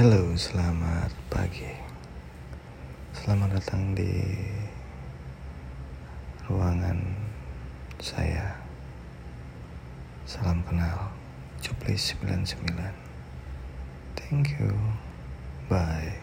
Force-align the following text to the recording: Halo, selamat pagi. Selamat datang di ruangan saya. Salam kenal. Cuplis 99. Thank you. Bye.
Halo, 0.00 0.32
selamat 0.32 1.12
pagi. 1.28 1.76
Selamat 3.12 3.60
datang 3.60 3.92
di 3.92 4.32
ruangan 6.48 7.04
saya. 8.00 8.56
Salam 10.24 10.64
kenal. 10.64 11.12
Cuplis 11.60 12.16
99. 12.16 12.64
Thank 14.16 14.56
you. 14.56 14.72
Bye. 15.68 16.19